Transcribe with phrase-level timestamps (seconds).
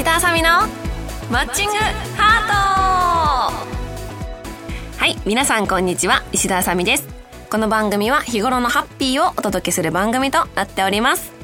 [0.00, 0.48] 石田あさみの
[1.30, 1.74] マッチング
[2.16, 3.52] ハー
[4.94, 4.96] ト。
[4.96, 7.06] はい皆さんこんにちは石田あさみです。
[7.50, 11.34] この番組は日頃のハッピーをお届けする番組となっております。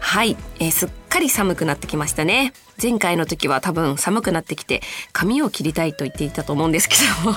[0.00, 2.52] はい、えー、すっかり寒くなってきましたね。
[2.82, 7.36] 前回の時は多分寒くなってきて髪を切りたいと言っていたと思うんですけども。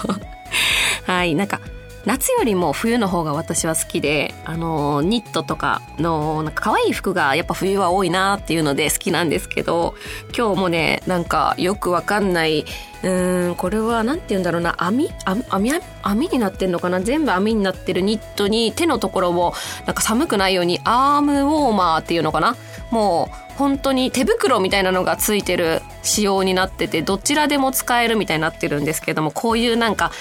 [1.06, 1.62] はいなんか
[2.06, 9.96] 夏よりも冬の方が私は好きであのニットとかのなんか可愛い服がやっぱ冬は多いなっていうので好きなんですけど
[10.38, 12.66] 今日もねなんかよくわかんない
[13.04, 15.10] うんこれは何て言うんだろうな網？
[15.26, 15.72] 網？
[16.04, 17.02] 網になってんのかな？
[17.02, 19.54] 全部網になってるニットに手のところを
[19.86, 22.56] なんか寒くないようにアームウォーマーっていうのかな？
[22.92, 30.12] もう本当に手袋みたいなのがついてる仕様になっててどちらでも使えるみたいになってるんですけどもこういうなんか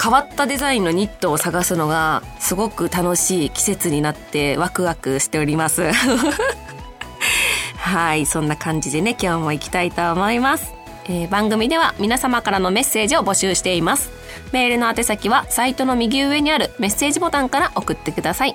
[0.00, 5.90] 変わったデザインのニットを探すのがすごく楽しい季節になってワクワクしております。
[7.76, 10.74] はいそんな感じでね今日も行きたいと思います、
[11.06, 14.10] えー、番組では皆様からのメッセージを募集しています。
[14.52, 18.54] メールの宛先はサイトの右上にあるメッセージボタンから送ってください。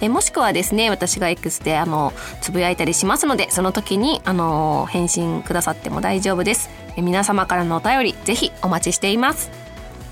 [0.00, 6.70] えもしくはですね私が X であのつぶやいたりしますのでその時にあの返信くださっても大丈夫です。
[6.96, 9.67] え皆様からのお便りぜひお待ちしています。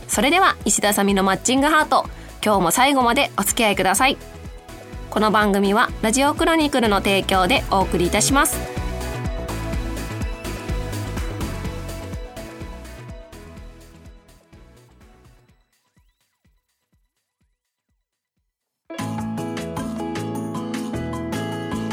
[0.09, 2.07] それでは石田さみのマッチングハート
[2.45, 4.17] 今日も最後までお付き合いください。
[5.11, 8.59] この番組はラジオクロニクルの提供でお送りいたします。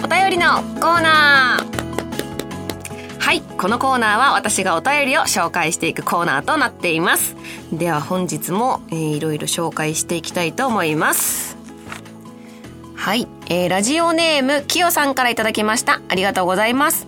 [0.03, 3.19] お便りのコーナー。
[3.19, 7.38] はいこのコーナーは私がお便りを紹介していくコーナーとなっています。
[7.77, 11.57] では本日も、えー、いろいろ紹介していきたいと思います。
[12.95, 15.99] はい、えー、ラジオネームきよさんから頂きました。
[16.07, 17.07] ありがとうございます。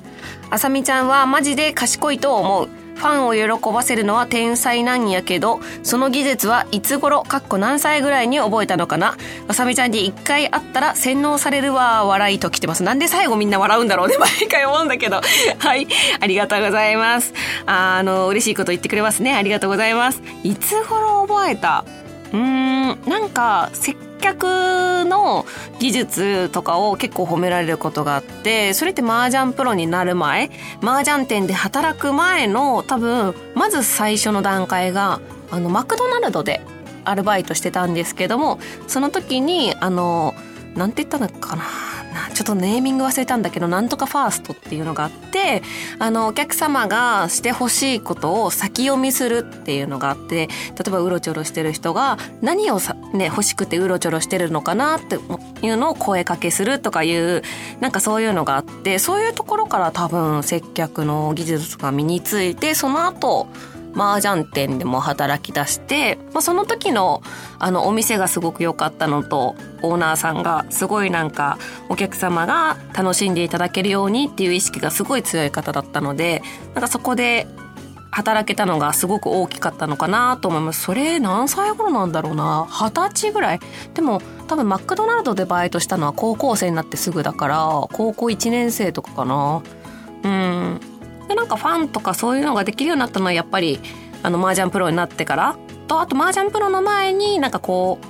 [0.50, 2.85] あさみちゃんはマジで賢いと思う。
[2.96, 9.18] ファンを喜ばせるのは天才なんやけど、その技術はいつ頃、かっこ何歳ぐらいに覚えたのかな？
[9.48, 12.84] あさみちゃんに一回会ったら洗脳されるわ、笑いと来てます。
[12.84, 15.22] なんで最後みんな笑うんだろうね、毎回思うんだけど。
[15.60, 15.88] はい、
[16.20, 17.34] ありがとうございます。
[17.66, 19.36] あの、嬉しいこと言ってくれますね。
[19.36, 20.22] ありがとうございます。
[20.44, 21.84] いつ頃覚えた？
[22.34, 25.46] うーん、なんか、接客の
[25.80, 30.50] 技術とかを結構褒められることがあってそれって麻雀プロになる前
[30.82, 35.22] 麻雀店で働く前の多分まず最初の段階が
[35.52, 36.62] あのマクドナルドで
[37.04, 40.34] アルバイトしてたんですけどもその時にあの
[40.76, 41.64] なんて言ったのかな。
[42.36, 45.64] ちょっとネーミング忘れたんだけど、なんとかファーストっていうのがあって、
[46.00, 50.50] あの、お客様がしてほしいことを先読みするっていうのがあって、例
[50.88, 55.16] えばうろちょろしてる人が何をさ、ね、欲しくてうろちょろしてるのかなって
[55.66, 57.42] いうのを声かけするとかいう、
[57.80, 63.48] なんかそういうのがあって、そういうところから多分接客の技術が身について、その後、
[63.96, 67.24] 麻雀店でも働き出して、まあ、その時の
[67.58, 71.58] あのお店がすごく良かったのとオーナーさんがすごいなんか
[71.90, 76.42] お客様が楽しんでいただけるようにっていう意識がすごい強い方だったので
[76.74, 77.48] なんかそこで
[78.12, 80.82] 働けたのがすごく大きかったのかなと思います。
[80.84, 82.66] それ何歳頃なんだろうな？
[82.70, 83.60] 二十歳ぐらい？
[83.94, 89.62] でも多分マクドナルドでバイトしたのは高校生になってすぐだから、高校1年生とかかな？
[90.24, 90.80] うん。
[91.28, 93.82] でなんかファンとかそういうのができるようになったのはやっぱり
[94.24, 95.58] あの麻雀プロになってから
[95.90, 98.06] とあと麻雀プロの前になんかこう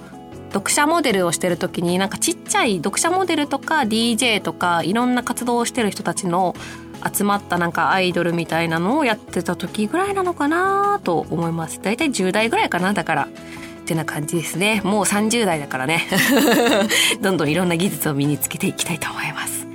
[0.55, 6.55] 読者モデルをしてる時になんかちっちゃい読者モデルとか DJ とかいろんな活動をしてる人たちの
[7.13, 11.81] 集まったなんかアイドルみたいなのをやってた時ぐらいなのかなと思います。
[11.81, 13.27] だいたい10代ぐらいかなだから。
[13.27, 14.81] ってな感じですね。
[14.83, 16.07] もう30代だからね。
[17.21, 19.67] どんどんいろんな技術を身につけていきたいと思います。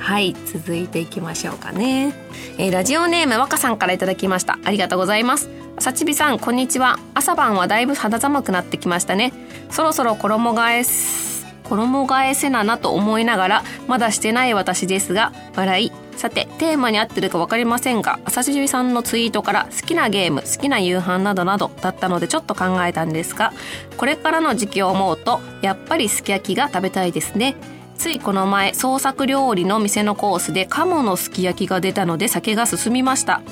[0.00, 2.12] はい、続いていきましょうかね。
[2.58, 4.58] えー、ラジオネーム若さんからいただきました。
[4.64, 5.48] ありがとうございます。
[5.78, 6.98] さちびさん、こんにちは。
[7.14, 9.32] 朝晩はだいぶ肌寒くなってきましたね。
[9.72, 15.92] そろそろ衣替え、衣替えせななと思いながら、まだしてない私ですが、笑い。
[16.16, 23.52] さて、テーマに合ってるか分かりませんが、朝ちびさんのツイートから好きなゲーム、好きな夕飯などなどだったのでちょっと考えたんですが、
[23.96, 27.56] これからの時期を思うと、やっぱりすき焼きが食べたいですね。
[28.02, 33.42] ついこの前創作料理の店のコースで鴨のすき焼きが出たので酒が進みました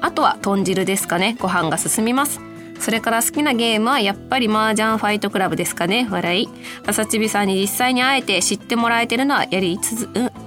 [0.00, 2.40] あとは豚汁ですかねご飯が進みます
[2.80, 6.08] それから好きなゲームはやっぱり麻雀ファイトクラブですかね。
[6.10, 6.48] 笑い。
[6.86, 9.78] 朝ちびさんに実際に会えて知ってもらえてるのはやり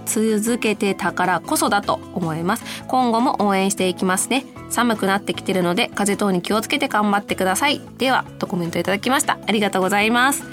[0.05, 2.83] 続けてたからこそだと思います。
[2.87, 4.45] 今後も応援していきますね。
[4.69, 7.79] 寒くなってきてるので風邪等に気をつけて頑張ってください。
[7.99, 9.37] ではとコメントいただきました。
[9.45, 10.43] ありがとうございます。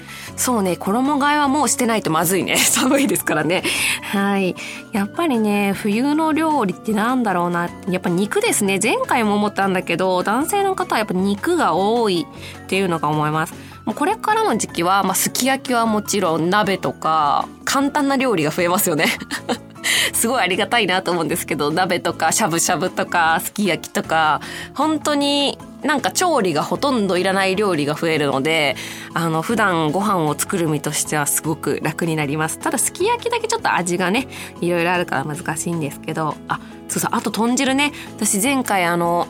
[0.41, 2.57] そうね、衣替えはもうしてないとまずいね。
[2.65, 3.61] 寒いですからね。
[4.01, 4.55] はい。
[4.91, 7.69] やっぱりね、冬の料理ってなんだろうな。
[7.87, 8.79] やっぱ肉ですね。
[8.81, 12.25] 前回も思ったんだけど、男性の方はやっぱ肉が多い
[12.63, 13.53] っていうのが思います。
[13.93, 19.05] これからの時期は、まあ、すき焼きはもちろん鍋とか、簡単な料理が増えますよね。
[20.13, 24.41] すごいありがたいなと思うんですけど、鍋とかしゃぶしゃぶとかすき焼きとか、
[24.73, 28.75] 本当になんか調理がほとんどいらない料理が増えるので、
[29.13, 32.59] あの、普段ご飯を作る身としてはすごく楽になります。
[32.59, 34.27] ただ、すき焼きだけちょっと味がね、
[34.61, 37.91] いろいろあるから難しいんですけど、あ、そうそう、あと豚汁ね。
[38.15, 39.27] 私前回あの、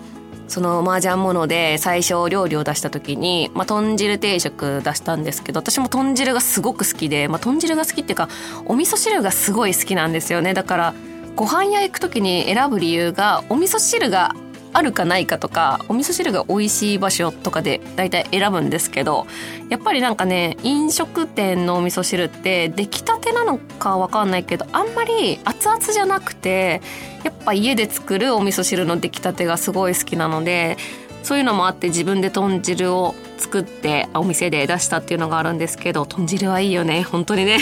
[0.51, 8.27] その麻雀もので最初料理を出した時に、まあ、豚汁定食出したんですけど私も豚汁がすごく好きで、まあ、豚汁が好きっていうか
[8.65, 10.53] お味噌汁がすごい好きなんですよね。
[10.53, 10.94] だから
[11.38, 14.36] ご飯屋行く時に選ぶ理由がお味噌汁が
[14.73, 19.27] あるかないかとかお味噌汁が美味しい場所とかで大体選ぶんですけど
[19.69, 26.81] やっぱりなんかね飲食店のお味噌汁って出来たてなのかわかんないけどあんまり熱々じゃなくて
[27.23, 30.77] やっぱ家で作るお味噌汁の出来たてがすごい好きなので
[31.24, 37.59] そういうのもあって自分で豚汁を作ってお店で出したっていうのがあるんですけど豚汁はいいよね本当にね。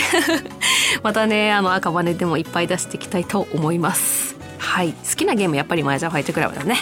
[1.02, 4.39] またねあの赤羽でもいっぱい出していきたいと思います。
[4.60, 4.92] はい。
[4.92, 6.76] 好きなゲームやっぱりマージャンファイトクラブだね。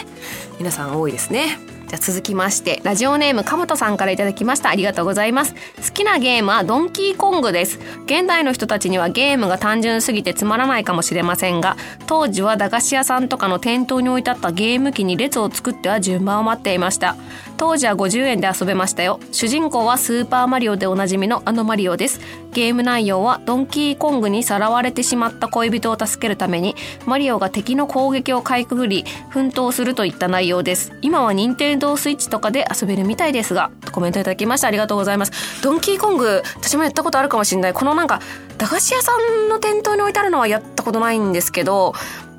[0.59, 1.57] 皆さん多いですね。
[1.87, 4.69] じゃ続きましてラジオネームかむとさんから頂きました。
[4.69, 5.55] ありがとうございます。
[5.55, 7.79] 好きなゲームはドンキーコングです。
[8.05, 17.15] 現代の人たちにはゲームが単純すぎてつまらないかもしれませんが当時は駄菓子屋さんとかの店頭に置いてあったゲーム機に列を作っては順番を待っていました。
[17.59, 19.19] 当時は50円で遊べましたよ。
[19.33, 22.21] 主人公はスーパーマリオでおなじみのあのマリオです。
[22.53, 26.75] ゲーム内容はドンキーコングにさらわれてしまった恋人を助けるために
[27.05, 30.93] マリオが敵の攻撃をかいくぐり奮闘するといった内容です。
[31.01, 35.61] 今は任天堂スイッチとかで遊べるみたいですがコメントいただきましてありがとうございます。
[35.61, 37.73] ドンキーコング私もやったことあるかもしれない。
[37.73, 38.21] このなんか
[38.57, 41.93] 駄菓子屋さんの店頭に置いてあるのはやったことないんですけど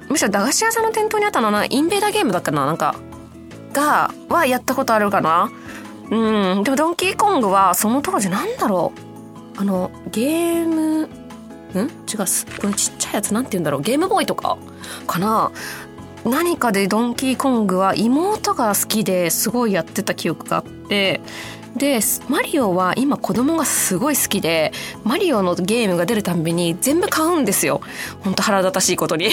[0.09, 2.65] むしろ駄菓子屋さんの店頭にあったのはインベーダーゲームだったな？
[2.65, 2.95] なんか
[3.73, 5.51] が、はやったことあるかな
[6.11, 6.63] うん。
[6.65, 8.93] でもドンキーコングはその当時なんだろ
[9.57, 9.61] う。
[9.61, 11.07] あの、ゲーム、ん？
[11.07, 11.89] 違う。
[12.61, 13.83] このちっちゃいやつなんて言うんだろう。
[13.83, 14.59] ゲームボーイとか
[15.07, 15.53] かな
[16.25, 21.21] 何かでドンキーコングは妹が好きですごいやってた記憶があって、
[21.77, 24.73] でマリオは今子供がすごい好きで
[25.05, 27.81] マリオのゲームが出るたんびに全部買うんですよ。
[28.21, 29.31] ほんと腹立たしいことに。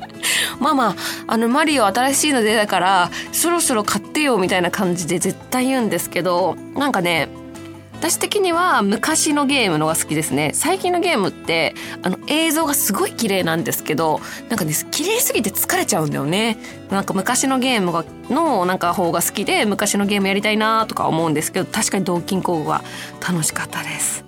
[0.60, 0.96] ママ
[1.26, 7.28] あのマリオ新しいの出たからそろそろ買ってよみたいな感じで絶対言うんですけどなんかね
[8.04, 10.50] 私的には昔のゲームのが好きですね。
[10.52, 14.20] 最近のゲームってあの映像がすごい綺麗なんですけど
[14.50, 16.58] なんかね綺麗すぎて疲れちゃうんだよね。
[16.90, 22.84] なんか昔のゲームがのなんか方が好きで昔のゲームやりたいなとか思うんですけど確かに同金工具は
[23.26, 24.26] 楽しかったです。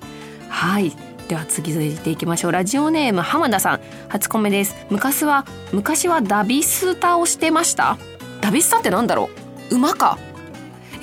[0.49, 0.97] はい。
[1.29, 2.53] では次続いていきましょう。
[2.53, 3.81] ラジオネーム浜田さん。
[4.09, 4.75] 初コメです。
[4.89, 5.45] 昔は
[5.75, 7.99] 昔はダビスタをしてました？
[8.41, 9.29] ダビスタってなんだろ
[9.71, 9.75] う？
[9.75, 10.17] 馬か。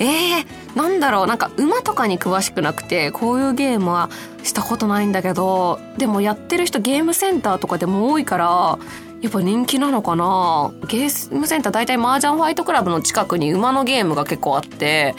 [0.00, 4.10] えー、なんだろうなんか馬とかに詳しくなくてこういうゲームは
[4.42, 8.78] したことないんだけどでもやってる人ゲームセンターとかでも多いから
[9.24, 10.70] やっぱ人気なのかな。
[10.86, 15.14] ゲームセンター大体麻雀ファイトクラブの近くに馬のゲームが結構あって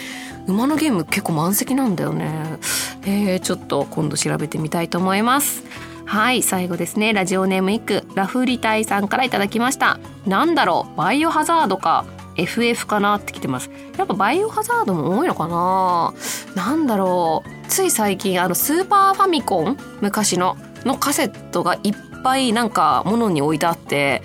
[0.48, 2.60] 馬のゲーム結構満席なんだよね。
[3.08, 5.64] えー、ちょっと今度調べてみたいと思います。
[6.06, 7.14] はい最後ですね。
[7.14, 10.00] ラジオネームイクラフリタイさんからいただきました。
[10.28, 12.06] なんだろうバイオハザードか。
[12.38, 13.70] FF かなってきてます。
[13.98, 16.14] やっぱバイオハザードも多いのかな？
[16.56, 17.68] なんだろう。
[17.70, 19.78] つい最近あのスーパーファミコン？
[20.02, 20.58] 昔の？
[20.84, 24.22] のカセットがいっぱいなんか物に置いてあって。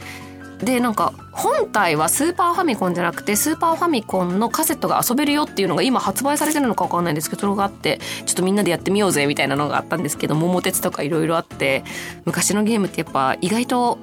[0.59, 11.83] でなんか本体はスーパーファミコンじゃなくてスーパーファミコンのカセットが遊べるよっていうのが今発売されてるのか分かんないんですけどそれがあってちょっとみんなでやってみようぜみたいなのがあったんですけど桃鉄とかいろいろあって
[12.27, 13.99] 昔のゲームってやっぱ意外と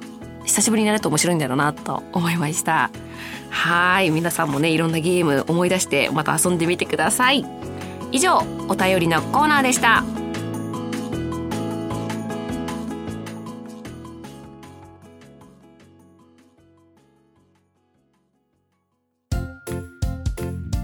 [0.48, 2.90] 久しぶりにやると面白いんだろうなと思いました。
[3.50, 4.10] はい。
[4.10, 7.44] 皆さんもねいろんなゲーム思い出してまた遊んでみてください。
[8.12, 10.02] 以上お便りのコーナーでした。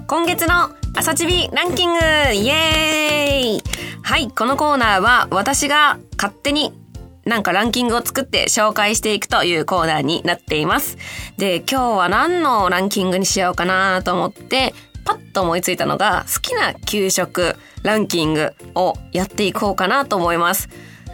[0.07, 1.99] 今月の朝チビランキング
[2.35, 3.63] イエーイ。
[4.03, 6.84] はいこのコーナーは私が勝手に
[7.25, 10.99] なんかランキングを作って紹介していくというコーナーになっています。
[11.39, 20.69] で、今日は何のランキングにしようかなと思って、パッと思いついたのが好きな給食ランキングをやっていこうかなと思います。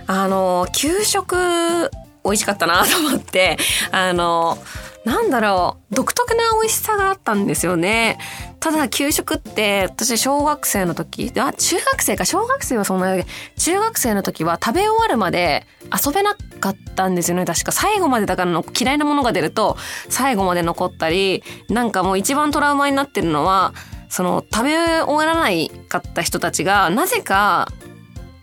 [0.07, 1.90] あの、給食
[2.25, 3.57] 美味しかったなと思って、
[3.93, 4.59] あの、
[5.04, 8.19] なんだろう、独特な美味しさがあったんですよね。
[8.61, 12.26] ただ給食って私小学生の時あ中学生か。
[12.26, 13.16] 小学生はそんな
[13.57, 17.47] 中学生の時は食べ終わるまで遊べなかったんですよね。
[17.47, 17.73] 確か。
[17.73, 19.78] 最後までだからの嫌いなものが出ると
[20.11, 23.73] 最後まで残ったりなんかもう一番トラウマになってるのは
[24.11, 27.69] その食べ終わらないかった人たちがなぜか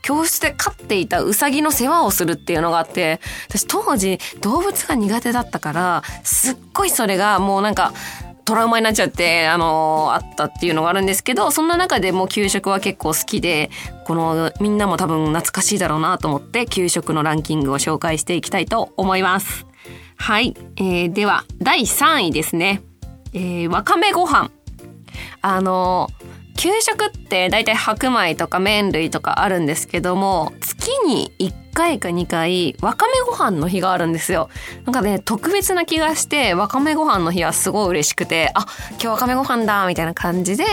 [0.07, 7.91] 教室で飼っていたウサギの世話をするっていうのがあって、私当時動物が苦手だったから、すっごいそれがもうなんか、
[8.45, 13.69] トラウマになっちゃって、あのー、あったっていうのがあるんですけど、そんな中でも給食は結構好きで、
[14.05, 19.65] このみんなも多分懐かしいだろうなと思って、給食のランキングを紹介していきたいと思います。
[20.15, 20.55] はい。
[20.77, 22.81] えー、では、第3位ですね。
[23.33, 24.51] えー、わかめご飯。
[25.41, 26.16] あのー
[26.57, 34.49] 給食って大体白米とか麺類とかあるんですけども月に1回か2回わかめご飯の日があるんですよ
[34.85, 40.65] なんかね特別な気がしてわかめご飯の日はすごい嬉しくてあ今日わかめご飯だみたいな感じで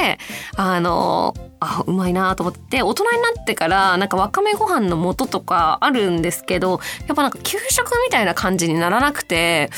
[0.57, 9.69] あのあうまいなと思って大人になってからなんかわかめご飯の素とかあるんですけどやっぱなんか給食みたいな感じにならなくて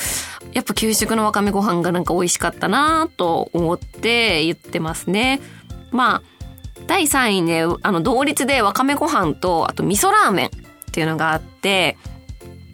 [0.53, 5.41] やっぱ給食のわかめご飯がなんか美味しかったなと思って言ってますね。
[5.91, 6.21] まあ
[6.85, 10.49] 第3位ねあの同率でわかめご飯とあと味噌ラーメンっ
[10.91, 11.97] ていうのがあって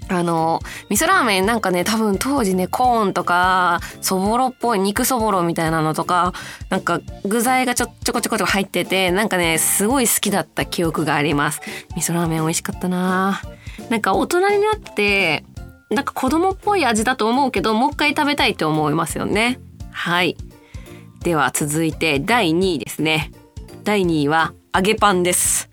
[0.10, 6.34] あの味噌ラーメンなんかね多分当時ねコーンとかそぼろっぽい肉そぼろみたいなのとか
[6.70, 11.62] なんか具材がちょちょこちょこちょこ入っててなんかねすごい好きだった記憶があります。
[11.96, 13.41] 味噌ラーメン美味しかったな。
[13.89, 15.43] なんか大人になって
[15.89, 19.60] なんか子供っぽい味だと思うけどもう一回食べたいって思いますよね。
[19.91, 20.38] はい。
[21.23, 23.31] では続いて第2位ですね。
[23.85, 25.69] 第2位は揚げパンです。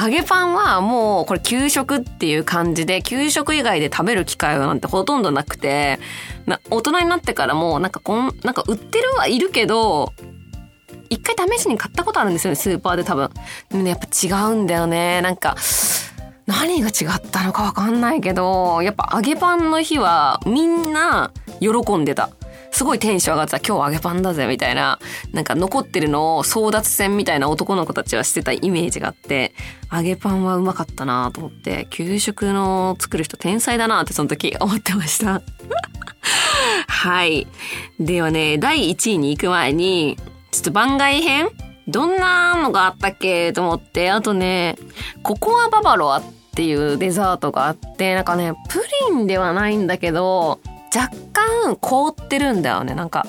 [0.00, 5.98] 揚げパンはもうこれ給食っていう感じで、給食以外で食べる機会なんてほとんどなくて、
[6.46, 10.12] ま大人になってからもなんかこん、なんか売ってるはいるけど、
[11.10, 13.28] 一回試しに買ったことあるんですよね、スーパーで多分。
[13.70, 15.20] でもね、やっぱ違うんだよね。
[15.20, 15.56] なんか、
[16.46, 22.30] 何が違ったのかわかんないけど、やっぱ揚げパンの日はみんな喜んでた。
[22.72, 23.58] すごいテンション上がってた。
[23.58, 24.98] 今日揚げパンだぜみたいな。
[25.32, 29.54] なんか残ってるのを争奪戦みたいな男の子たちはしてたイメージがあって。
[29.92, 31.86] 揚げパンはうまかったなと思って。
[31.90, 35.42] 給食の作る人天才だなってその時 思ってました。
[36.88, 37.46] はい。
[38.00, 40.16] ではね、第1位に行く前に、
[40.50, 41.48] ちょっと番外編？
[41.88, 44.76] どんなのがあったっけと思って、あとね、
[45.22, 46.22] ココアババロアっ
[46.54, 50.60] ていうデザートがあって、なんかね、プリンではないんだけど、
[50.94, 52.94] 若干凍ってるんだよね。
[52.94, 53.26] なんか、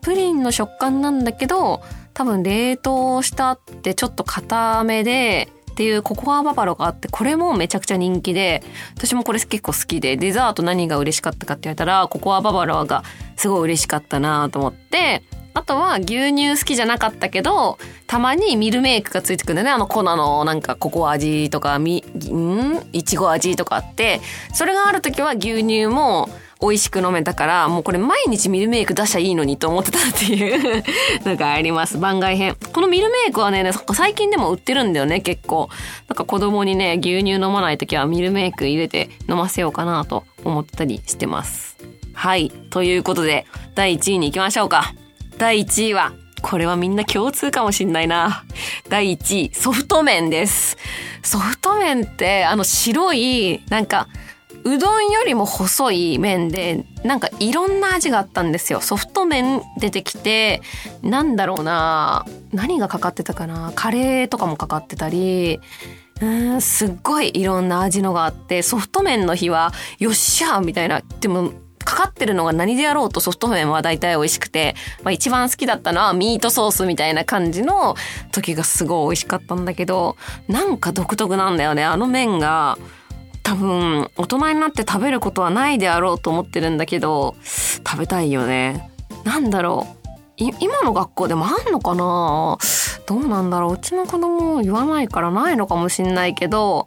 [0.00, 1.82] プリンの食感なんだけど、
[2.14, 8.62] 多分冷凍したってちょっと固めで、っていうココアババロがあって、これもめちゃくちゃ人気で、
[8.94, 13.02] 私もこれ結構好きで、デザート何が嬉しかったかって言われたら、ココアババロが
[13.36, 15.22] すごい嬉しかったなと思って、
[15.54, 19.70] あとは牛乳好きじゃなかったけど、たまにミルメイクがついてくるんだよね。
[19.70, 22.86] あの粉のなんかココア味とか、み、ん？
[22.92, 24.20] いちご味とかあって、
[24.52, 26.28] それがある時は牛乳も
[26.62, 30.84] 美味しく飲めたから、もうこれ毎日ミルメイク出しゃいいのにと思ってたっていう
[31.28, 31.98] のがあります。
[31.98, 32.56] 番外編。
[32.72, 35.68] このミルメイクはね、最近でも売ってるんだよね、結構。
[36.08, 41.76] なんか子供にね、牛乳飲まない時はミルメイク入れて飲ませようかなと思ったりしてます。
[42.14, 42.50] はい。
[42.70, 44.94] ということで、第1位に行きましょうか。
[45.38, 48.44] 第1位は、これはみんな共通かもしんないな。
[48.88, 50.76] 第1位、ソフト麺です。
[51.22, 54.08] ソフト麺って、あの白い、なんか、
[54.64, 60.62] うどんよりも細い麺でなんかいろんな味があったんですよソフト麺出てきて
[61.02, 65.60] なんだろうな何がかかってたかなカレーとかもかかってたり
[66.20, 71.52] うんすっごいいろんな味のがあってソフト麺の日はよっしゃーみたいなでも
[71.84, 77.96] かかってるのが何であろうとソフト麺は大体美味しくて、まあ、一番好きだったのはミートソースみたいな感じの
[78.30, 80.16] 時がすごい美味しかったんだけど
[80.48, 82.78] なんか独特なんだよねあの麺が。
[83.42, 88.90] 多分大人になって食べることはないであろうと思ってるんだけど食べたいよね。
[89.24, 90.02] なんだろう。
[90.38, 92.58] 今の学校でもあんのかな？
[93.06, 93.74] どうなんだろう。
[93.74, 96.86] うちの子供言わないからないのかもしんないけど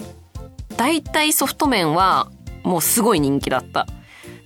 [0.76, 2.30] 大体ソフト麺は
[2.64, 3.88] もうすごい人気だった。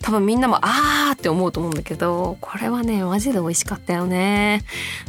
[0.02, 4.64] 多分みんなもあーって思うと思うんだけどこれはねマジで美味しかったよね。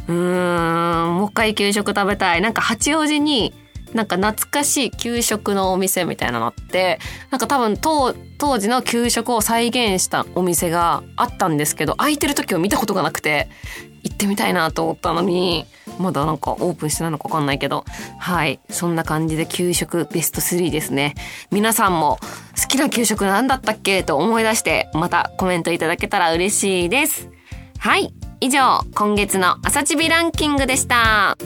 [0.07, 2.41] うーんもう一回給食食べたい。
[2.41, 3.53] なんか八王子に
[3.93, 8.13] なんか懐かしい給食のお店みたいなのってなんか多分当
[8.57, 13.49] 時の給食を再現したお店があったんですけど空いてる時を見たことがなくて
[14.03, 15.65] 行ってみたいなと思ったのに
[15.99, 17.85] まだなんかオープンしてないのか分かんないけど
[18.17, 21.15] はいそんな感じで給食ベスト3ですね
[21.51, 22.17] 皆さんも
[22.59, 27.29] 好きな給食何だったっけと思い出してまたコメントいただけたら嬉しいです
[27.77, 31.37] はい以上、今月の朝チビランキングでした。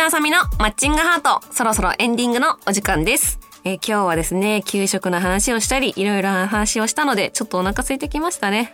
[0.00, 3.38] 田あさみのマッチングハート、そろそろエンディングのお時間です。
[3.64, 8.72] え、今日はですね、給食の話をしたり、いろいろな話をしたので、ちょっとお腹空いてきましたね。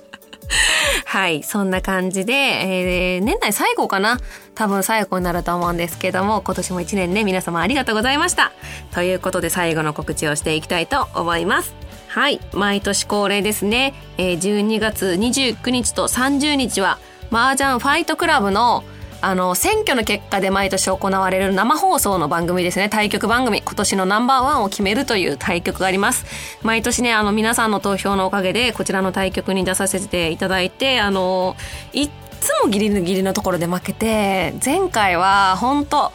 [1.04, 4.18] はい、そんな感じで、えー、年内最後かな
[4.54, 8.52] 多分最後になると思うんですけども、今年も一年ね、皆様ありがとうございました。
[8.94, 11.74] ということで最後の告知をしていきたいと思います。
[12.08, 16.98] はい、毎年恒例ですね、えー、12月29日と30日は、
[17.30, 18.84] 麻雀ファイトクラブの
[19.22, 22.88] あの、選挙の結果で毎年行われる生放送の番組ですね。
[22.88, 23.60] 対局番組。
[23.62, 26.24] 今年のナンバーワンを決めるという対局があります。
[26.62, 31.56] 毎年ね、あの、皆さんの投票のおかげで、こちらの対局に出させていただいて、あの、
[31.92, 32.10] いっ
[32.40, 36.12] つもギリギリのところで負けて、前回は、本当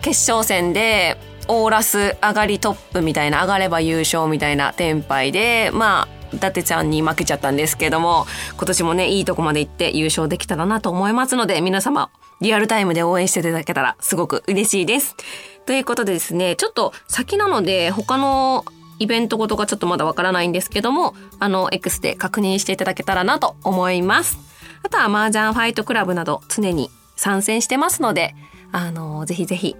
[0.00, 1.18] 決勝戦で、
[1.48, 12.10] オーラス上がりトップみたいな、上がれば優勝みたいなテンパイで、まあ、伊達ちゃんに負けちゃったんですけども、今年もね、いいとこまで行って優勝できたらなと思いますので、皆様、
[12.40, 15.16] リアルタイムで応援していただけたらすごく嬉しいです。
[15.66, 18.64] ということでですね、ちょっと先なので他の
[18.98, 24.38] イベントごとがちょっとまだわからないんですけども、あの、X で確認していただけたらなと思います。
[24.82, 28.34] あとは麻雀ファイトクラブなど常に参戦してますので、
[28.72, 29.76] あの、ぜひぜひ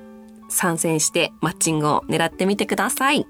[0.49, 3.26] 参戦してマッチングを狙ってみてください。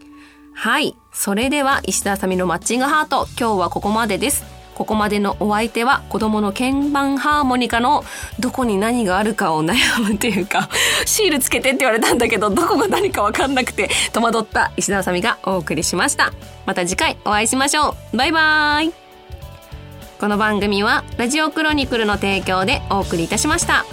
[0.54, 0.97] はい。
[1.12, 4.45] それでは石田あさみのマッチングハート、今日はここまでです。
[4.75, 8.02] ここまでのお相手は子供の鍵盤ハーモニカの
[8.38, 10.71] どこに何があるかを悩むっていうか、
[11.04, 16.33] シールつけてって言われたんだけど、どこが何かわかんなくて戸惑った石田あさみがお送りしました。
[16.64, 18.16] また次回お会いしましょう。
[18.16, 18.92] バイバーイ。
[20.19, 23.85] この番組はラジオクロニクルの提供でお送りいたしました。